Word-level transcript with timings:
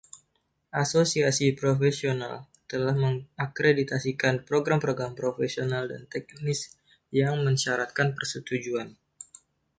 Asosiasi 0.83 1.47
profesional 1.61 2.33
telah 2.71 2.95
mengakreditasikan 3.05 4.35
program-program 4.49 5.13
profesional 5.21 5.83
dan 5.91 6.01
teknis 6.13 6.59
yang 7.19 7.33
mensyaratkan 7.45 8.07
persetujuan. 8.17 8.87